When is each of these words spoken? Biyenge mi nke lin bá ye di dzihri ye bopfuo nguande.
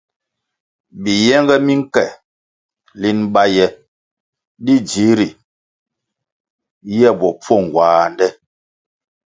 Biyenge 1.03 1.55
mi 1.65 1.73
nke 1.81 2.05
lin 3.01 3.19
bá 3.33 3.43
ye 3.55 3.67
di 4.63 4.75
dzihri 4.87 5.27
ye 6.99 7.09
bopfuo 7.19 7.55
nguande. 7.65 8.27